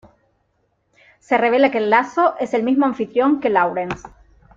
[1.19, 4.07] Se revela que El Lazo es el mismo anfitrión que Lawrence.